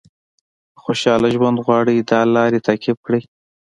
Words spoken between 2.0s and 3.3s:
دا لارې تعقیب کړئ.